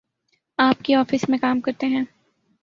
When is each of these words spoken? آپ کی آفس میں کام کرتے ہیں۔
آپ 0.57 0.83
کی 0.83 0.93
آفس 0.95 1.29
میں 1.29 1.37
کام 1.37 1.61
کرتے 1.61 1.87
ہیں۔ 1.87 2.03